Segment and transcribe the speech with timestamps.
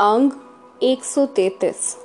[0.00, 0.30] अंग
[0.82, 1.96] 133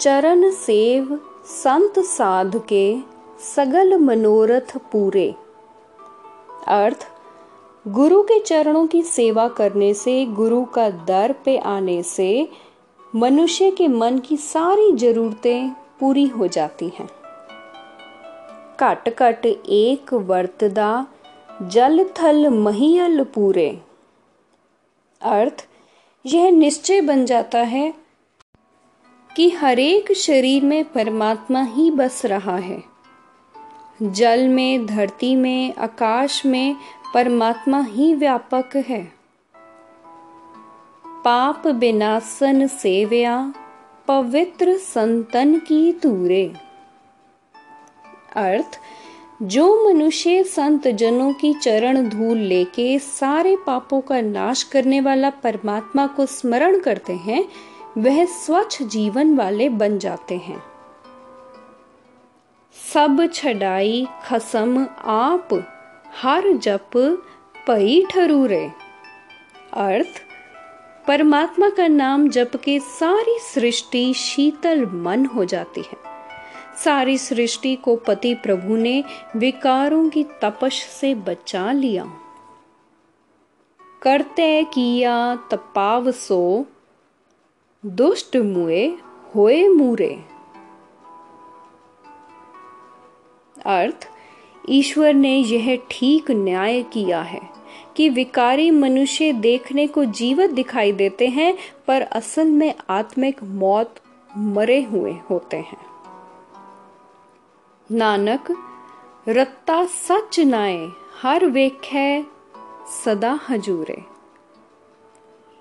[0.00, 2.98] चरण सेव संत साध के
[3.56, 5.34] सगल मनोरथ पूरे।
[6.68, 7.08] अर्थ,
[7.88, 12.48] गुरु के चरणों की सेवा करने से गुरु का दर पे आने से
[13.16, 15.70] मनुष्य के मन की सारी जरूरतें
[16.00, 17.08] पूरी हो जाती हैं।
[18.80, 21.06] कट कट एक वर्तदा
[21.62, 23.82] जल थल महियल पूरे।
[25.22, 25.68] अर्थ
[26.26, 27.94] यह निश्चय बन जाता है
[29.36, 32.84] कि हरेक शरीर में परमात्मा ही बस रहा है।
[34.02, 36.76] जल में, धरती में, आकाश में
[37.14, 39.12] परमात्मा ही व्यापक है।
[41.06, 43.54] पाप बिनासन सेव्या,
[44.08, 46.52] पवित्र संतन की तूरे
[48.36, 48.80] अर्थ
[49.42, 56.06] जो मनुष्य संत जनों की चरण धूल लेके सारे पापों का नाश करने वाला परमात्मा
[56.06, 57.48] को स्मरण करते हैं,
[57.98, 60.62] वह स्वच्छ जीवन वाले बन जाते हैं।
[62.94, 65.48] सब छड़ाई खसम आप,
[66.22, 66.90] हर जप
[67.66, 68.70] पई ठरूरे।
[69.72, 70.22] अर्थ,
[71.06, 76.15] परमात्मा का नाम जप के सारी सृष्टि शीतल मन हो जाती है।
[76.84, 79.04] सारी सृष्टि को पति प्रभु ने
[79.36, 82.04] विकारों की तपश से बचा लिया।
[84.02, 86.66] करते किया तपाव सो,
[87.86, 88.86] दुष्ट मुए
[89.34, 90.24] होए मूरे।
[93.66, 94.08] अर्थ,
[94.68, 97.40] ईश्वर ने यह ठीक न्याय किया है
[97.96, 103.94] कि विकारी मनुष्य देखने को जीवित दिखाई देते हैं, पर असल में आत्मिक मौत
[104.36, 105.95] मरे हुए होते हैं।
[107.92, 108.44] नानक,
[109.28, 110.88] रत्ता सच नाए,
[111.22, 112.26] हर वेख्य
[113.04, 114.04] सदा हजूरे।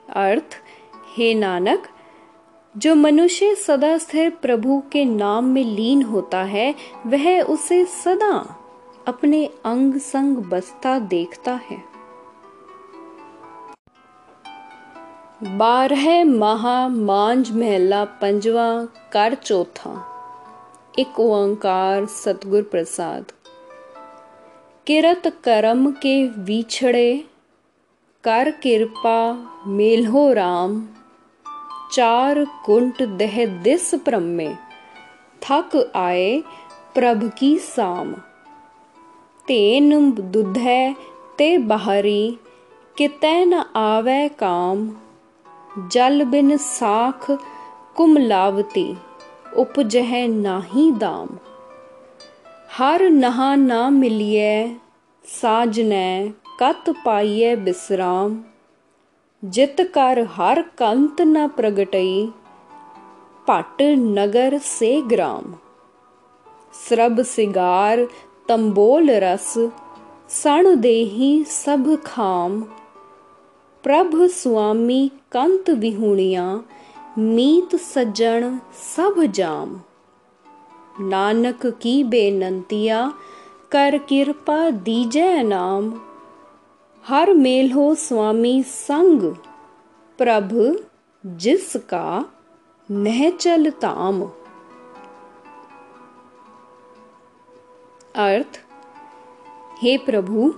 [0.09, 0.57] अर्थ,
[1.15, 1.87] हे नानक,
[2.77, 8.55] जो मनुष्य सदा स्थिर प्रभु के नाम में लीन होता है, वह उसे सदा
[9.07, 11.83] अपने अंग संग बसता देखता है।
[15.57, 20.11] बारह महा मांझ महला, पंजवा कर चौथा।
[20.99, 23.25] एक ओंकार सतगुर प्रसाद।
[24.87, 27.23] किरत करम के विछड़े,
[28.23, 29.33] कर कृपा
[29.67, 30.87] मेलहो राम।
[31.91, 34.53] चार कुंट दह दिस प्रम
[35.41, 36.43] थक आए
[36.95, 38.13] प्रभ की साम।
[39.47, 40.95] तेन दुधै
[41.37, 42.39] ते बाहरी,
[42.97, 44.97] कितै न आवे काम।
[45.91, 47.31] जल बिन साख
[47.95, 48.97] कुमलावती।
[49.57, 51.27] उपजह नाही दाम
[52.77, 54.51] हर नहा ना मिलिए
[55.25, 56.09] साजनै
[56.59, 58.35] कत पाइए विश्राम
[59.43, 62.15] जित कर हर कंत न प्रगटई
[63.47, 65.53] पट नगर से ग्राम
[66.79, 68.05] श्रब सिगार
[68.47, 69.53] तंबोल रस
[70.33, 72.61] सण देही सब खाम
[73.83, 75.01] प्रभ स्वामी
[75.31, 76.45] कंत विहुणिया
[77.17, 78.61] मीत सज्जन
[78.95, 79.81] सब जाम।
[80.99, 83.13] नानक की बेनंतिया,
[83.71, 86.01] कर कृपा दीजै नाम।
[87.07, 89.35] हर मेल हो स्वामी संग,
[90.17, 90.79] प्रभ
[91.25, 92.25] जिसका
[92.91, 94.23] नह चल ताम।
[98.15, 98.61] अर्थ,
[99.81, 100.53] हे प्रभु,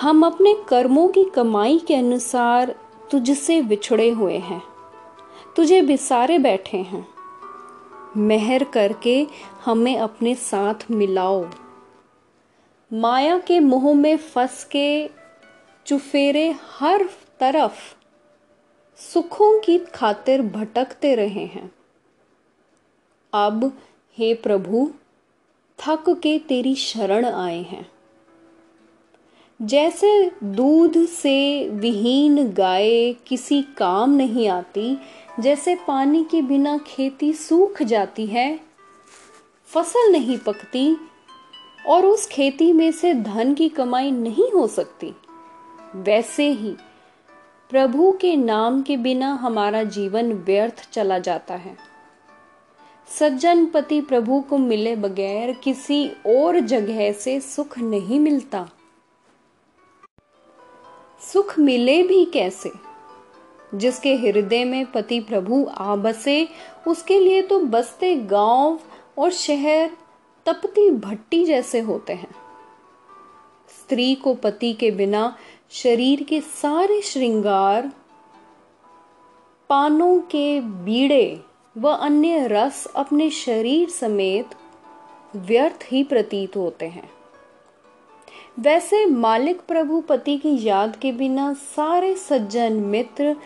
[0.00, 2.78] हम अपने कर्मों की कमाई के अनुसार
[3.10, 4.71] तुझसे विछड़े हुए हैं।
[5.56, 7.08] तुझे बिसारे बैठे हैं।
[8.16, 9.26] मेहर करके
[9.64, 11.46] हमें अपने साथ मिलाओ।
[12.92, 15.10] माया के मुँह में फंस के
[15.86, 17.08] चुफेरे हर
[17.40, 17.94] तरफ़
[18.96, 21.72] सुखों की खातिर भटकते रहे हैं।
[23.34, 23.78] अब
[24.18, 24.90] हे प्रभु,
[25.78, 27.92] थक के तेरी शरण आए हैं।
[29.62, 34.98] जैसे दूध से विहीन गाय किसी काम नहीं आती
[35.40, 38.60] जैसे पानी के बिना खेती सूख जाती है,
[39.66, 40.96] फ़सल नहीं पकती,
[41.86, 45.14] और उस खेती में से धन की कमाई नहीं हो सकती।
[45.94, 46.76] वैसे ही
[47.70, 51.76] प्रभु के नाम के बिना हमारा जीवन व्यर्थ चला जाता है।
[53.18, 58.68] सज्जन पति प्रभु को मिले बगैर किसी और जगह से सुख नहीं मिलता।
[61.32, 62.91] सुख मिले भी कैसे?
[63.74, 66.48] जिसके हृदय में पति प्रभु आ बसे,
[66.88, 68.80] उसके लिए तो बसते गाँव
[69.18, 69.90] और शहर
[70.46, 72.34] तपती भट्टी जैसे होते हैं।
[73.68, 75.36] स्त्री को पति के बिना
[75.70, 77.92] शरीर के सारे श्रृंगार,
[79.68, 81.40] पानों के बीड़े
[81.76, 84.46] व अन्य रस अपने शरीर समेत
[85.36, 87.10] व्यर्थ ही प्रतीत होते हैं।
[88.58, 93.36] वैसे मालिक प्रभु पति की याद के बिना सारे सज्जन मित्र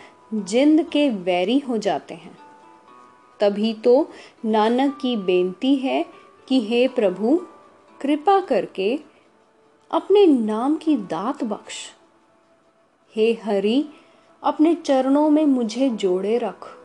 [0.45, 2.39] जिंद के वैरी हो जाते हैं।
[3.41, 4.11] तभी तो
[4.45, 6.07] नानक की बेनती है
[6.49, 7.41] कि हे प्रभु,
[8.01, 8.99] कृपा करके
[9.91, 11.93] अपने नाम की दात बख्श।
[13.17, 13.85] हे हरि,
[14.43, 16.77] अपने चरणों में मुझे जोड़े रख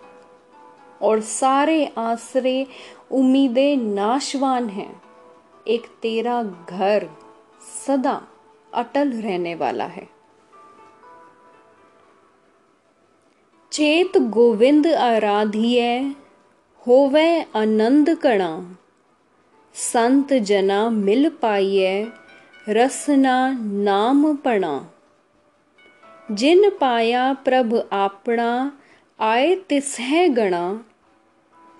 [1.01, 2.67] और सारे आसरे,
[3.11, 5.01] उम्मीदें नाशवान हैं।
[5.67, 7.09] एक तेरा घर
[7.87, 8.27] सदा
[8.73, 10.20] अटल रहने वाला है।
[13.71, 15.81] चेत गोविंद आराधिय
[16.85, 18.49] होवे आनंद कणा
[19.75, 21.93] संत जना मिल पाइए
[22.67, 23.35] रसना
[23.87, 24.73] नाम पणा
[26.29, 28.49] जिन पाया प्रभ आपना
[29.19, 30.63] आए तिस है गणा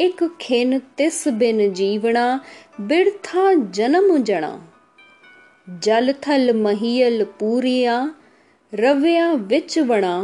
[0.02, 2.28] एक खिन तिस बिन जीवना
[2.82, 4.58] बिरथा जन्म जणा
[5.84, 8.04] जल थल महियल पूरिया
[8.74, 10.20] रव्या विच वणा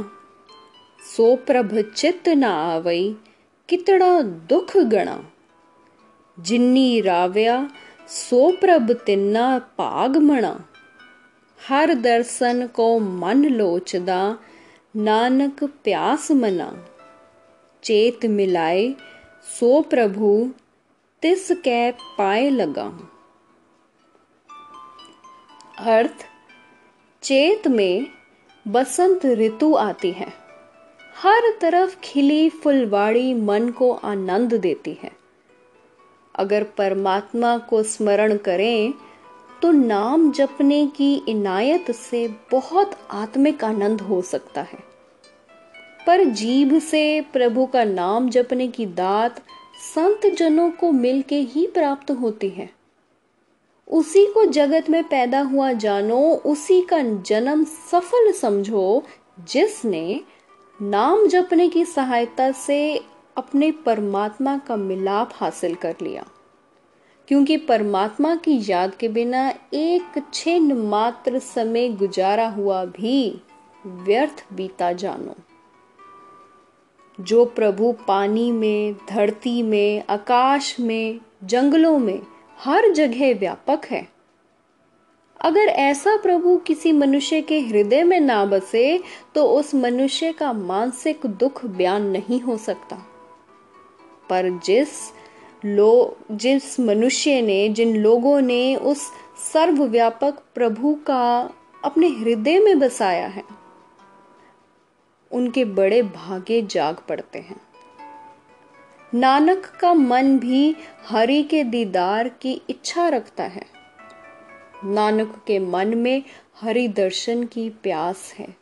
[1.02, 3.16] सो प्रभ चित ना आवई
[3.70, 5.24] कितड़ा दुख गणा।
[6.40, 7.70] जिन्नी राव्या,
[8.08, 10.66] सो प्रभ तिन्ना भाग मणा।
[11.70, 14.38] हर दर्शन को मन लोचदा,
[14.96, 16.86] नानक प्यास मना।
[17.84, 18.96] चेत मिलाए,
[19.60, 20.52] सो प्रभु,
[21.22, 23.12] तिस कै पाए लगा।
[25.80, 26.26] अर्थ,
[27.24, 28.08] चेत में
[28.68, 30.47] बसंत ऋतु आती है।
[31.22, 35.12] हर तरफ़ खिली फुलवाड़ी मन को आनंद देती है।
[36.36, 38.94] अगर परमात्मा को स्मरण करें
[39.62, 44.80] तो नाम जपने की इनायत से बहुत आत्मिक आनंद हो सकता है।
[46.08, 49.42] पर जीभ से प्रभु का नाम जपने की दात
[49.96, 52.70] संत जनों को मिलके ही प्राप्त होती है।
[53.88, 59.04] उसी को जगत में पैदा हुआ जानो, उसी का जन्म सफल समझो,
[59.40, 60.22] जिसने
[60.82, 63.02] नाम जपने की सहायता से
[63.38, 66.26] अपने परमात्मा का मिलाप हासिल कर लिया।
[67.28, 73.42] क्योंकि परमात्मा की याद के बिना एक छिन्न मात्र समय गुजारा हुआ भी
[73.86, 75.36] व्यर्थ बीता जानो।
[77.24, 82.22] जो प्रभु पानी में, धरती में, आकाश में, जंगलों में
[82.64, 84.17] हर जगह व्यापक है
[85.42, 89.04] अगर ऐसा प्रभु किसी मनुष्य के हृदय में ना बसे
[89.36, 92.96] तो उस मनुष्य का मानसिक दुख बयान नहीं हो सकता।
[94.30, 94.90] पर जिस
[95.66, 99.02] लो, जिस मनुष्य ने, जिन लोगों ने उस
[99.54, 103.44] सर्वव्यापक प्रभु का अपने हृदय में बसाया है,
[105.32, 107.62] उनके बड़े भाग्य जाग पड़ते हैं।
[109.14, 110.76] नानक का मन भी
[111.08, 113.77] हरि के दीदार की इच्छा रखता है।
[114.86, 116.24] नानक के मन में
[116.62, 118.56] हरि दर्शन की प्यास है।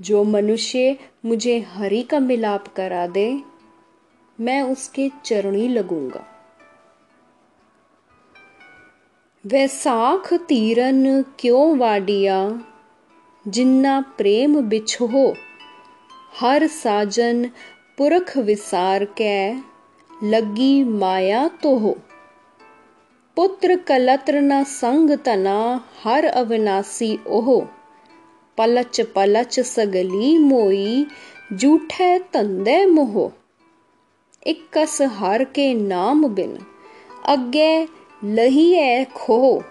[0.00, 3.40] जो मनुष्य मुझे हरि का मिलाप करा दे,
[4.40, 6.26] मैं उसके चरणी लगूँगा।
[9.46, 12.64] वैसाख तीरन क्यों वाडिया?
[13.48, 15.34] जिन्ना प्रेम बिछो,
[16.40, 17.50] हर साजन
[17.98, 19.60] पुरख विसार कै,
[20.22, 21.98] लगी माया तो हो
[23.36, 27.66] पुत्र कलत्र न संग तना, हर अविनाशी ओह।
[28.58, 31.06] पलच पलच सगली मोई,
[31.52, 33.32] जूठे तंदे मोह।
[34.46, 36.58] इक्कस हर के नाम बिन
[37.26, 37.88] अगे
[38.24, 39.64] लहिए खो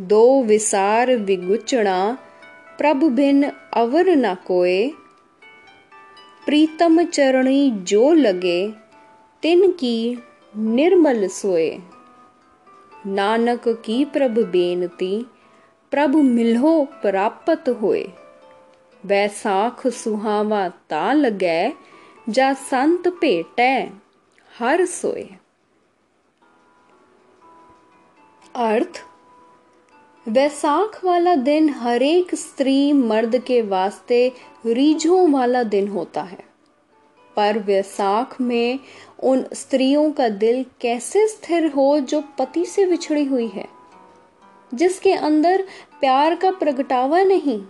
[0.00, 2.18] दो विसार विगुचना
[2.78, 4.88] प्रभ बिन अवर न कोए।
[6.46, 8.72] प्रीतम चरणी जो लगे,
[9.42, 10.18] तिन की
[10.56, 11.78] निर्मल सोए।
[13.08, 15.26] नानक की प्रभ बेनती,
[15.90, 18.12] प्रभु मिलो प्राप्त होए।
[19.06, 21.72] वैसाख सुहावा ता लगै,
[22.28, 23.90] जा संत भेटै,
[24.58, 25.28] हर सोए।
[28.54, 29.04] अर्थ
[30.28, 34.32] वैसाख वाला दिन हरेक स्त्री मर्द के वास्ते
[34.66, 36.44] रीझों वाला दिन होता है।
[37.38, 38.78] पर वैसाख में
[39.22, 43.66] उन स्त्रियों का दिल कैसे स्थिर हो जो पति से बिछड़ी हुई है,
[44.74, 45.66] जिसके अंदर
[46.00, 47.60] प्यार का प्रगटावा नहीं।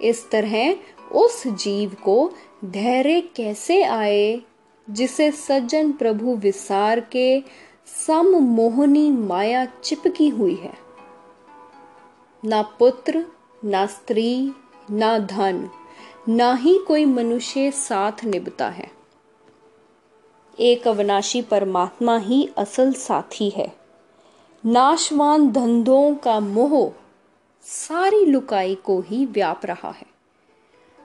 [0.00, 0.74] इस तरह
[1.12, 2.32] उस जीव को
[2.64, 4.40] धैर्य कैसे आए,
[4.90, 7.42] जिसे सज्जन प्रभु विसार के
[8.06, 10.72] सम मोहनी माया चिपकी हुई है।
[12.44, 13.24] ना पुत्र,
[13.64, 14.52] ना स्त्री,
[14.90, 15.68] ना धन।
[16.28, 18.90] ना ही कोई मनुष्य साथ निभता है।
[20.60, 23.72] एक अविनाशी परमात्मा ही असल साथी है।
[24.66, 26.92] नाशवान धंधों का मोह
[27.62, 30.06] सारी लुकाई को ही व्याप रहा है।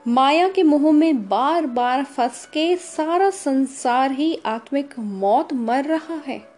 [0.08, 6.16] माया के मोह में बार बार फंस के सारा संसार ही आत्मिक मौत मर रहा
[6.16, 6.50] है।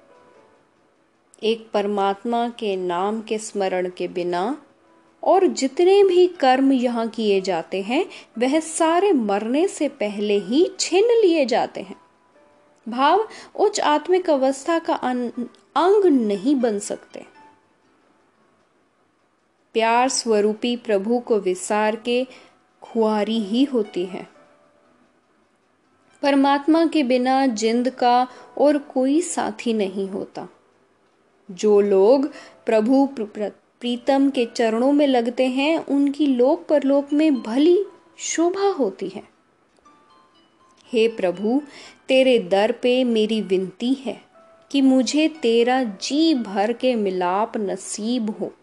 [1.43, 4.57] एक परमात्मा के नाम के स्मरण के बिना
[5.23, 8.05] और जितने भी कर्म यहाँ किए जाते हैं,
[8.37, 11.95] वह सारे मरने से पहले ही छिन लिए जाते हैं।
[12.89, 14.93] भाव, उच्च आत्मिक अवस्था का
[15.75, 17.25] अंग नहीं बन सकते।
[19.73, 22.27] प्यार स्वरूपी प्रभु को विसार के
[22.81, 24.27] खुआरी ही होती है।
[26.21, 30.47] परमात्मा के बिना जिंद का और कोई साथी नहीं होता।
[31.51, 32.31] जो लोग
[32.65, 33.05] प्रभु
[33.81, 37.85] प्रीतम के चरणों में लगते हैं, उनकी लोक परलोक में भली
[38.17, 39.23] शोभा होती है।
[40.93, 41.61] हे प्रभु,
[42.07, 44.21] तेरे दर पे मेरी विनती है
[44.71, 48.53] कि मुझे तेरा जी भर के मिलाप नसीब हो।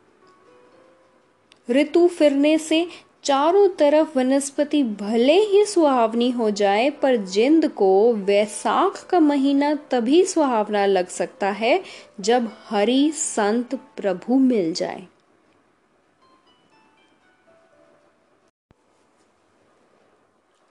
[1.71, 2.87] ऋतु फिरने से
[3.29, 10.25] चारों तरफ़ वनस्पति भले ही सुहावनी हो जाए, पर जिंद को वैसाख का महीना तभी
[10.25, 11.83] सुहावना लग सकता है
[12.21, 15.07] जब हरि संत प्रभु मिल जाए।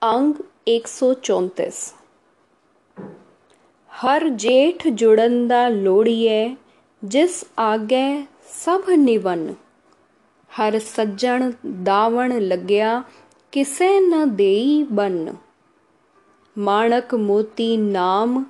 [0.02, 0.34] अंग
[0.68, 1.94] एक सौ चौतीस।
[3.92, 6.56] हर जेठ जुड़ंदा लोड़िए,
[7.04, 8.22] जिस आगे
[8.64, 9.56] सब निवन।
[10.58, 11.50] हर सज्जन
[11.84, 13.00] दावण लग्या
[13.52, 15.28] किसे न देई बन
[16.56, 18.42] माणक मोती नाम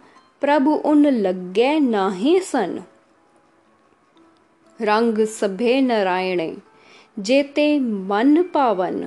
[0.43, 2.79] प्रभु उन लगे नाहे सन
[4.81, 6.53] रंग सभे नारायणे
[7.27, 7.67] जेते
[8.11, 9.03] मन पावन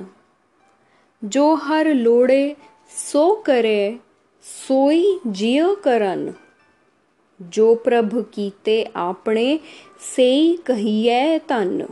[1.22, 2.44] जो हर लोड़े
[2.92, 3.80] सो करे
[4.44, 6.32] सोई जियो करन
[7.40, 9.58] जो प्रभ कीते आपने
[10.14, 10.30] से
[10.66, 11.86] कहिए तन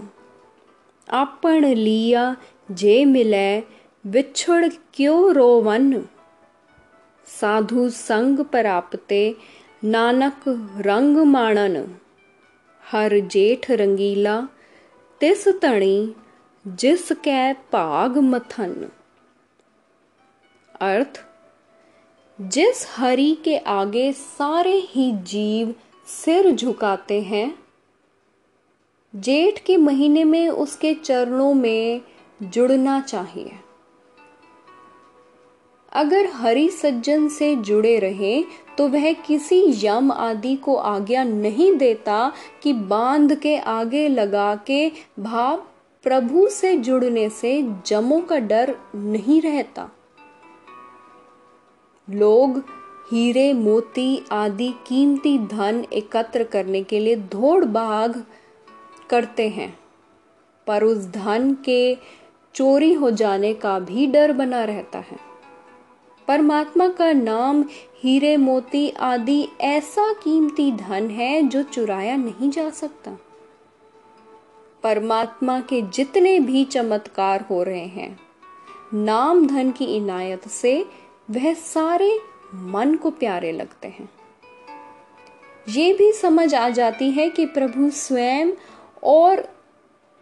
[1.11, 2.37] आपन लिया
[2.71, 3.61] जे मिले,
[4.07, 6.09] विछड़ क्यों रोवन?
[7.27, 9.37] साधु संग प्राप्ते
[9.85, 10.41] नानक
[10.79, 11.95] रंग माणन।
[12.93, 14.49] हर जेठ रंगीला,
[15.21, 16.15] तिस तणी
[16.67, 18.91] जिस कै भाग मथन।
[20.81, 21.25] अर्थ,
[22.41, 25.75] जिस हरि के आगे सारे ही जीव
[26.07, 27.70] सिर झुकाते हैं
[29.15, 32.01] जेठ के महीने में उसके चरणों में
[32.43, 33.53] जुड़ना चाहिए।
[35.93, 38.43] अगर हरि सज्जन से जुड़े रहे
[38.79, 44.91] तो वह किसी यम आदि को आज्ञा नहीं देता कि बाँध के आगे लगा के
[45.21, 45.57] भाव
[46.05, 49.91] प्रभु से जुड़ने से जमों का डर नहीं रहता।
[52.09, 52.59] लोग
[53.13, 58.25] हीरे, मोती आदि कीमती धन एकत्र करने के लिए धोड़ भाग
[59.11, 59.79] करते हैं,
[60.67, 61.97] पर उस धन के
[62.55, 65.19] चोरी हो जाने का भी डर बना रहता है।
[66.29, 67.65] परमात्मा का नाम
[67.99, 73.17] हीरे मोती आदि ऐसा कीमती धन है जो चुराया नहीं जा सकता।
[74.83, 78.19] परमात्मा के जितने भी चमत्कार हो रहे हैं,
[78.95, 80.87] नाम धन की इनायत से
[81.31, 82.19] वह सारे
[82.55, 84.09] मन को प्यारे लगते हैं।
[85.69, 88.53] ये भी समझ आ जाती है कि प्रभु स्वयं
[89.05, 89.49] और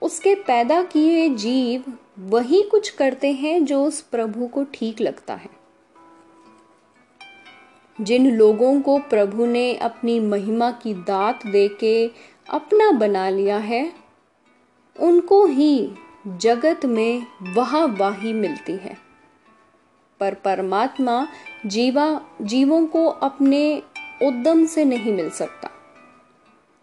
[0.02, 5.50] उसके पैदा किए जीव वही कुछ करते हैं जो उस प्रभु को ठीक लगता है।
[8.00, 12.10] जिन लोगों को प्रभु ने अपनी महिमा की दात देके
[12.50, 13.92] अपना बना लिया है,
[15.00, 15.90] उनको ही
[16.26, 18.98] जगत में वह वाही मिलती है।
[20.20, 21.28] पर परमात्मा
[21.66, 23.82] जीवा, जीवों को अपने
[24.22, 25.70] उद्यम से नहीं मिल सकता।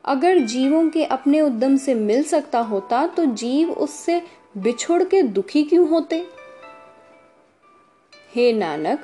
[0.06, 4.22] अगर जीवों के अपने उद्यम से मिल सकता होता तो जीव उससे
[4.58, 6.28] बिछुड़ के दुखी क्यों होते?
[8.36, 9.00] हे नानक,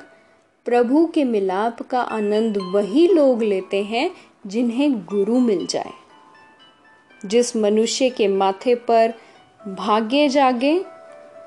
[0.64, 4.10] प्रभु के मिलाप का आनंद वही लोग लेते हैं
[4.46, 5.92] जिन्हें गुरु मिल जाए।
[7.26, 9.14] जिस मनुष्य के माथे पर
[9.68, 10.84] भाग्य जागे,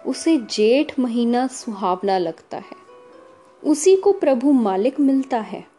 [0.05, 2.85] उसे जेठ महीना सुहावना लगता है।
[3.63, 5.74] उसी को प्रभु मालिक मिलता है।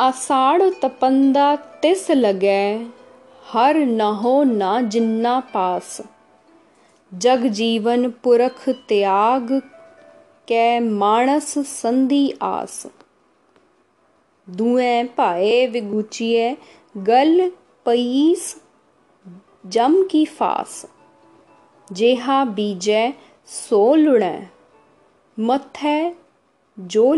[0.00, 2.62] आषाढ़ तपंदा तिस लगे
[3.52, 6.00] हर न हो ना जिन्ना पास
[7.12, 9.50] जग जीवन पुरख त्याग
[10.48, 12.86] कै मानस संधि आस
[14.48, 16.56] दुए भाए विगुचिए
[16.94, 17.50] गल
[17.86, 18.54] पईस
[19.66, 20.84] जम की फास
[21.90, 23.02] जेहा बीजै
[23.48, 24.38] सो लुणै
[25.38, 25.98] मथै
[26.78, 27.12] जो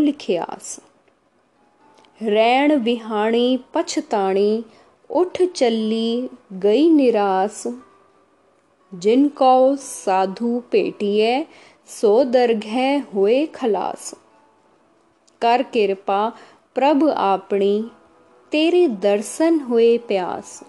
[2.21, 4.63] लिखियास रैण विहाणी पछताणी
[5.09, 7.67] उठ चली गई निरास
[8.93, 11.45] जिनको साधु पेटिए
[11.87, 14.13] सो दरघै हुए खलास
[15.41, 16.29] कर कृपा
[16.75, 17.89] प्रभ आपनी
[18.51, 20.63] तेरे दर्शन हुए प्यास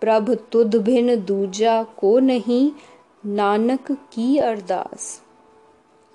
[0.00, 2.70] प्रभ तुद भिन दूजा को नहीं
[3.26, 5.22] नानक की अरदास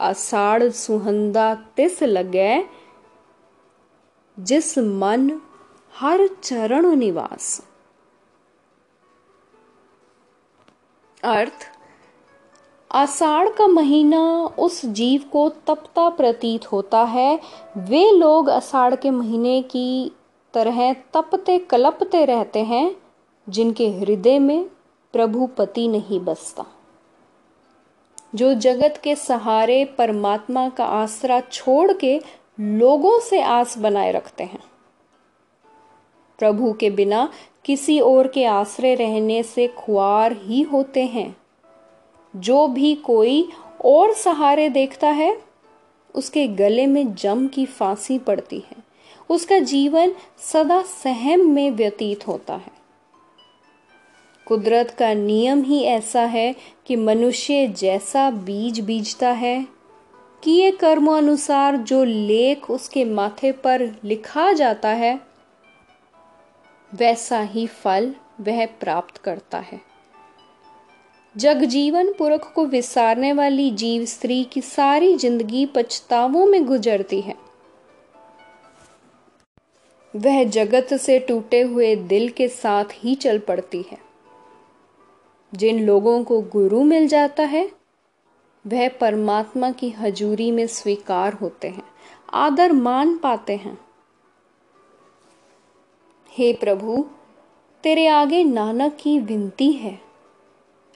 [0.02, 2.64] आषाढ़ सुहंदा तिस लगे
[4.40, 5.42] जिस मन
[6.00, 7.68] हर चरण निवास।
[11.24, 11.72] अर्थ,
[12.92, 17.40] आषाढ़ का महीना उस जीव को तपता प्रतीत होता है।
[17.78, 20.12] वे लोग आषाढ़ के महीने की
[20.54, 22.96] तरह तपते कलपते रहते हैं,
[23.50, 24.66] जिनके हृदय में
[25.14, 26.66] प्रभु पति नहीं बसता।
[28.36, 32.22] जो जगत के सहारे परमात्मा का आसरा छोड़ के
[32.60, 34.60] लोगों से आस बनाए रखते हैं।
[36.40, 37.30] प्रभु के बिना
[37.66, 41.38] किसी और के आश्रय रहने से खुआर ही होते हैं।
[42.36, 43.50] जो भी कोई
[43.86, 45.42] और सहारे देखता है,
[46.16, 48.76] उसके गले में जम की फांसी पड़ती है।
[49.30, 52.72] उसका जीवन सदा सहम में व्यतीत होता है।
[54.46, 59.75] कुदरत का नियम ही ऐसा है कि मनुष्य जैसा बीज बीजता है
[60.46, 65.20] किए कर्मों अनुसार जो लेख उसके माथे पर लिखा जाता है,
[66.92, 69.80] वैसा ही फल वह प्राप्त करता है।
[71.36, 77.36] जगजीवन पुरख को विसारने वाली जीव स्त्री की सारी ज़िंदगी पछतावों में गुजरती है।
[80.14, 83.98] वह जगत से टूटे हुए दिल के साथ ही चल पड़ती है।
[85.54, 87.70] जिन लोगों को गुरु मिल जाता है
[88.68, 91.84] वह परमात्मा की हजूरी में स्वीकार होते हैं।
[92.34, 93.78] आदर मान पाते हैं।
[96.32, 97.06] हे प्रभु,
[97.84, 100.02] तेरे आगे नानक की विनती है।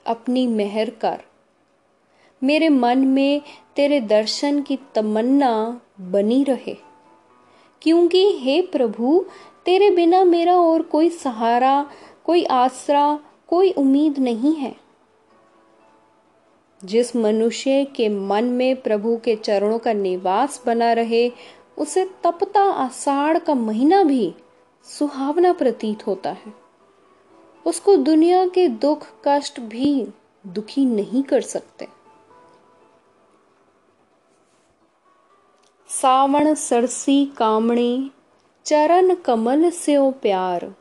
[0.06, 1.20] अपनी मेहर कर।
[2.42, 3.42] मेरे मन में
[3.76, 6.76] तेरे दर्शन की तमन्ना बनी रहे।
[7.82, 9.24] क्योंकि हे प्रभु,
[9.64, 11.90] तेरे बिना मेरा और कोई सहारा,
[12.24, 14.89] कोई आसरा, कोई उम्मीद नहीं है।
[16.84, 21.32] जिस मनुष्य के मन में प्रभु के चरणों का निवास बना रहे,
[21.78, 24.34] उसे तपता आषाढ़ का महीना भी
[24.84, 26.54] सुहावना प्रतीत होता है।
[27.66, 30.08] उसको दुनिया के दुख, कष्ट भी
[30.46, 31.88] दुखी नहीं कर सकते।
[35.88, 38.10] सावण, सरसी, कामणी,
[38.64, 40.74] चरण, कमल से प्यार।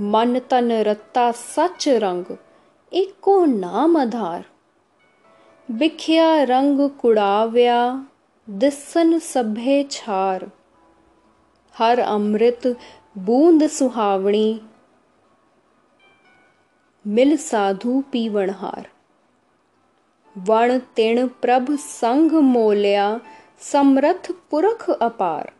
[0.00, 2.24] मन तन रत्ता सच रंग,
[2.92, 4.53] एको नाम आधार।
[5.68, 7.78] बिखिया रंग कुड़ाव्या
[8.48, 10.44] दिसन सभे छार
[11.76, 12.66] हर अमृत
[13.26, 14.58] बूंद सुहावणी
[17.04, 18.88] मिल साधु पीवणहार
[20.36, 23.08] वण तिण प्रभ संग मोलिया
[23.72, 25.50] समरथ पुरख अपार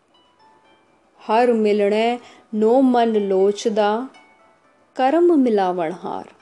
[1.21, 2.07] हर मिलने
[2.55, 3.93] नो मन लोचदा
[4.97, 6.33] करम मिलावणहार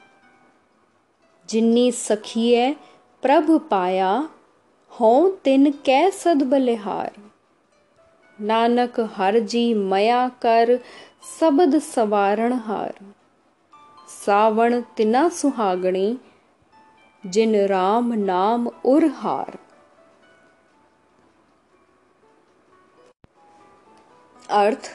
[1.48, 2.72] जिन्नी सखिए
[3.22, 4.28] प्रभ पाया,
[4.92, 7.12] हों तिन कै सद बलिहार।
[8.38, 10.78] नानक हर जी मया कर,
[11.40, 12.94] सबद सवारण हार।
[14.08, 16.18] सावण तिना सुहागणी,
[17.24, 19.58] जिन राम नाम उर हार।
[24.50, 24.90] अर्थ,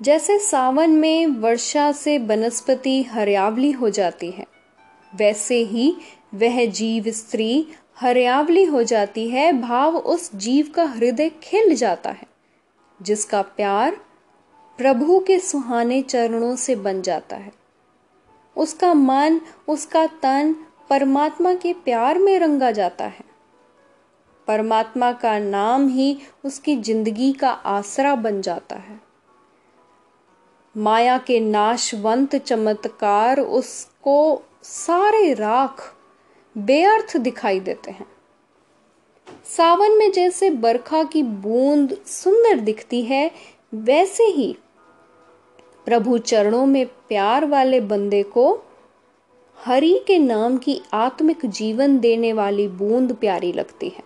[0.00, 4.46] जैसे सावन में वर्षा से वनस्पति हरियावली हो जाती है,
[5.12, 5.94] वैसे ही
[6.34, 7.66] वह जीव स्त्री
[8.00, 12.26] हरियावली हो जाती है, भाव उस जीव का हृदय खिल जाता है,
[13.02, 14.00] जिसका प्यार
[14.78, 17.52] प्रभु के सुहाने चरणों से बन जाता है।
[18.56, 20.56] उसका मन, उसका तन
[20.90, 23.24] परमात्मा के प्यार में रंगा जाता है।
[24.46, 29.00] परमात्मा का नाम ही उसकी ज़िंदगी का आसरा बन जाता है।
[30.76, 35.93] माया के नाशवंत चमत्कार उसको सारे राख
[36.58, 38.06] बेअर्थ दिखाई देते हैं।
[39.44, 43.30] सावन में जैसे बरखा की बूंद सुंदर दिखती है,
[43.74, 44.56] वैसे ही
[45.86, 48.62] प्रभु चरणों में प्यार वाले बंदे को
[49.58, 54.02] हरि के नाम की आत्मिक जीवन देने वाली बूंद प्यारी लगती है।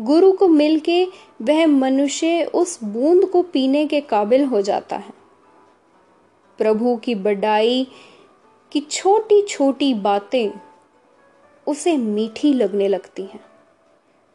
[0.00, 1.04] गुरु को मिलके
[1.42, 5.12] वह मनुष्य उस बूंद को पीने के काबिल हो जाता है।
[6.58, 7.86] प्रभु की बड़ाई
[8.72, 10.50] कि छोटी छोटी बातें
[11.66, 13.44] उसे मीठी लगने लगती हैं,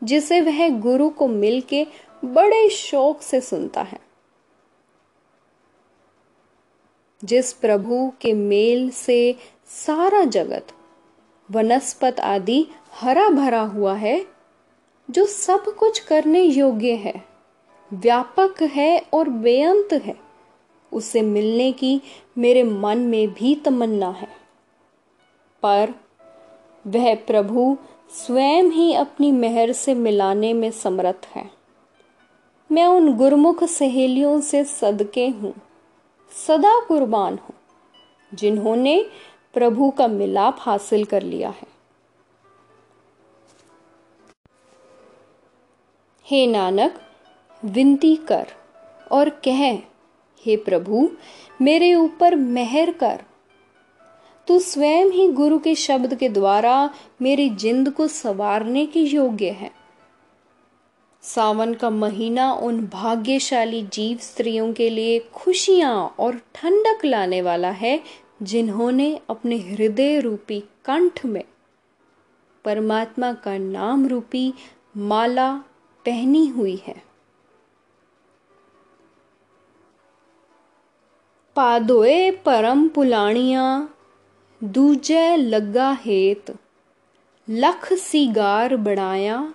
[0.03, 1.87] जिसे वह गुरु को मिलके
[2.25, 3.99] बड़े शौक से सुनता है।
[7.23, 9.35] जिस प्रभु के मेल से
[9.67, 10.67] सारा जगत,
[11.51, 14.25] वनस्पत आदि हरा भरा हुआ है,
[15.11, 17.23] जो सब कुछ करने योग्य है,
[17.93, 20.24] व्यापक है और बेअंत है
[20.95, 22.01] उसे मिलने की
[22.37, 24.27] मेरे मन में भी तमन्ना है।
[25.63, 25.93] पर
[26.85, 27.77] वह प्रभु
[28.15, 31.49] स्वयं ही अपनी मेहर से मिलाने में समर्थ है।
[32.69, 35.53] मैं उन गुरमुख सहेलियों से सदके हूँ,
[36.31, 37.55] सदा कुर्बान हूँ,
[38.31, 39.05] जिन्होंने
[39.53, 41.67] प्रभु का मिलाप हासिल कर लिया है।
[46.25, 47.01] हे नानक,
[47.63, 48.47] विनती कर
[49.11, 49.61] और कह
[50.45, 51.09] हे प्रभु,
[51.61, 53.21] मेरे ऊपर मेहर कर।
[54.47, 59.71] तू स्वयं ही गुरु के शब्द के द्वारा मेरी जिंद को सवारने के योग्य है।
[61.21, 68.03] सावन का महीना उन भाग्यशाली जीव स्त्रियों के लिए खुशियाँ और ठंडक लाने वाला है,
[68.43, 71.43] जिन्होंने अपने हृदय रूपी कंठ में
[72.65, 74.53] परमात्मा का नाम रूपी
[74.97, 75.53] माला
[76.05, 77.04] पहनी हुई है।
[81.55, 83.89] पादोए परम पुलाणिया,
[84.63, 86.57] दूजे लगा हेत।
[87.49, 89.53] लख सिगार बनाया,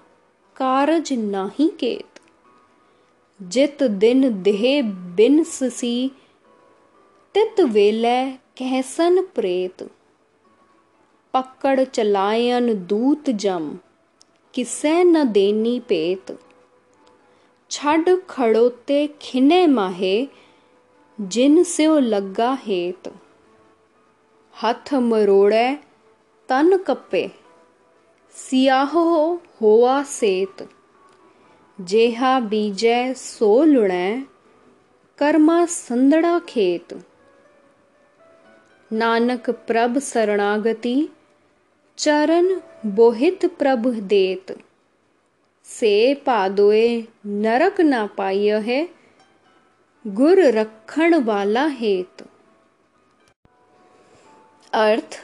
[0.56, 2.20] कारज नाही केत।
[3.42, 6.10] जित दिन देह बिन सी
[7.34, 9.90] तित वेले कहसन प्रेत।
[11.34, 13.78] पकड़ चलायन दूत जम,
[14.54, 16.40] किसे न देनी पेत।
[17.70, 20.28] छड़ खड़ोते खिने माहे
[21.20, 23.08] जिन स्यो लगा हेत।
[24.62, 25.78] हथ मरोड़े
[26.48, 27.30] तन कपे
[28.30, 30.68] सियाहो होआ सेत।
[31.80, 34.22] जेहा बीजै सो लुणै,
[35.18, 37.04] कर्मा संदड़ा खेत।
[38.92, 41.08] नानक प्रभ शरणागति,
[41.96, 44.58] चरण बोहित प्रभ देत।
[45.64, 48.99] से पादोए नरक ना पाइय है
[50.04, 52.22] गुर रखण वाला हेत।
[54.72, 55.18] अर्थ,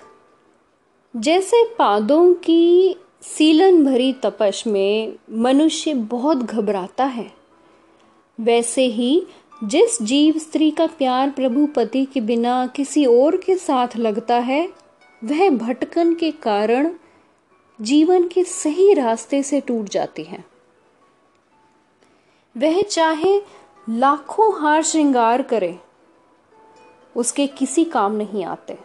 [1.15, 7.31] जैसे पादों की सीलन भरी तपश में मनुष्य बहुत घबराता है,
[8.39, 9.27] वैसे ही
[9.65, 14.69] जिस जीव स्त्री का प्यार प्रभु पति के बिना किसी और के साथ लगता है,
[15.23, 16.93] वह भटकन के कारण
[17.79, 20.45] जीवन के सही रास्ते से टूट जाती है।
[22.57, 23.41] वह चाहे
[23.88, 25.79] लाखों हार श्रृंगार करे,
[27.16, 28.79] उसके किसी काम नहीं आते।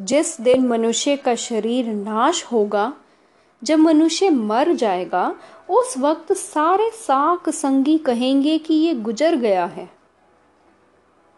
[0.00, 2.92] जिस दिन मनुष्य का शरीर नाश होगा,
[3.62, 5.36] जब मनुष्य मर जाएगा,
[5.70, 9.90] उस वक्त सारे साक संगी कहेंगे कि ये गुजर गया है।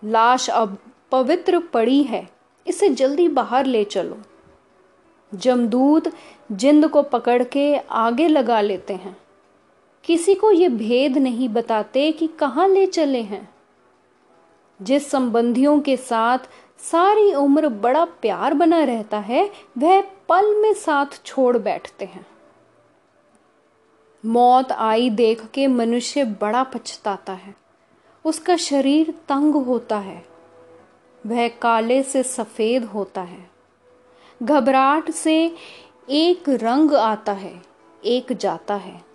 [0.05, 0.79] लाश अब
[1.12, 2.29] पवित्र पड़ी है,
[2.66, 4.18] इसे जल्दी बाहर ले चलो।
[5.35, 6.12] जमदूत
[6.53, 9.24] जिंद को पकड़ के आगे लगा लेते हैं।
[10.05, 13.55] किसी को ये भेद नहीं बताते कि कहाँ ले चले हैं।
[14.83, 16.38] जिस संबंधियों के साथ
[16.79, 22.27] सारी उम्र बड़ा प्यार बना रहता है, वह पल में साथ छोड़ बैठते हैं।
[24.27, 27.55] मौत आई देख के मनुष्य बड़ा पछताता है।
[28.25, 30.27] उसका शरीर तंग होता है।
[31.27, 33.51] वह काले से सफ़ेद होता है।
[34.43, 35.55] घबराहट से
[36.11, 37.62] एक रंग आता है,
[38.05, 39.13] एक जाता है।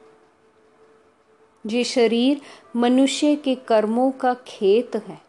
[1.70, 2.42] ये शरीर
[2.76, 5.22] मनुष्य के कर्मों का खेत है।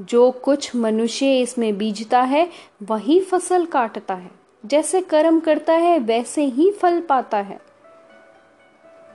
[0.00, 2.50] जो कुछ मनुष्य इसमें बीजता है,
[2.82, 4.30] वही फ़सल काटता है।
[4.66, 7.60] जैसे कर्म करता है, वैसे ही फल पाता है।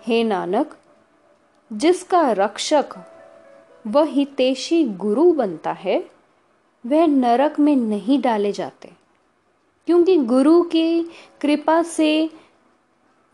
[0.07, 0.77] हे नानक,
[1.73, 2.85] जिसका रक्षक
[3.87, 6.09] वह हितेशी गुरु बनता है,
[6.85, 8.91] वह नरक में नहीं डाले जाते।
[9.85, 11.03] क्योंकि गुरु की
[11.41, 12.29] कृपा से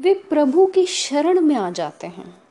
[0.02, 2.45] वे प्रभु की शरण में आ जाते हैं।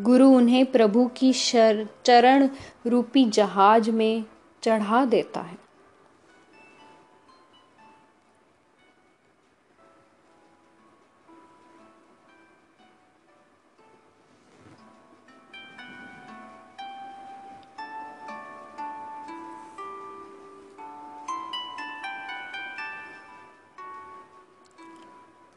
[0.00, 2.48] गुरु उन्हें प्रभु की शर चरण
[2.86, 4.24] रूपी जहाज़ में
[4.62, 5.59] चढ़ा देता है।